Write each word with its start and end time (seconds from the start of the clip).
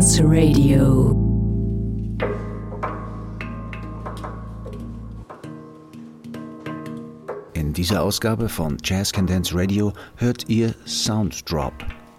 Dance 0.00 0.22
Radio. 0.24 1.10
In 7.52 7.74
dieser 7.74 8.02
Ausgabe 8.02 8.48
von 8.48 8.78
Jazz 8.82 9.12
Can 9.12 9.26
Dance 9.26 9.54
Radio 9.54 9.92
hört 10.16 10.48
ihr 10.48 10.74
Sounddrop, 10.86 11.74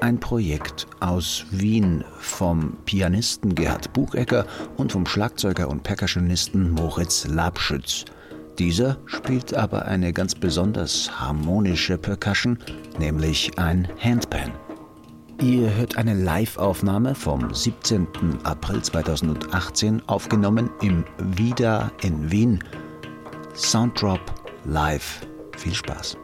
ein 0.00 0.18
Projekt 0.18 0.86
aus 1.00 1.44
Wien 1.50 2.02
vom 2.18 2.78
Pianisten 2.86 3.54
Gerhard 3.54 3.92
Buchecker 3.92 4.46
und 4.78 4.90
vom 4.90 5.04
Schlagzeuger 5.04 5.68
und 5.68 5.82
Percussionisten 5.82 6.70
Moritz 6.70 7.26
Labschütz. 7.26 8.06
Dieser 8.58 8.96
spielt 9.04 9.52
aber 9.52 9.84
eine 9.84 10.14
ganz 10.14 10.34
besonders 10.34 11.10
harmonische 11.20 11.98
Percussion, 11.98 12.56
nämlich 12.98 13.58
ein 13.58 13.86
Handpan. 14.02 14.52
Ihr 15.40 15.74
hört 15.74 15.98
eine 15.98 16.14
Live-Aufnahme 16.14 17.14
vom 17.14 17.52
17. 17.52 18.06
April 18.44 18.80
2018, 18.80 20.02
aufgenommen 20.06 20.70
im 20.80 21.04
Vida 21.18 21.92
in 22.02 22.30
Wien. 22.30 22.64
Sounddrop 23.54 24.20
live. 24.64 25.20
Viel 25.58 25.74
Spaß. 25.74 26.16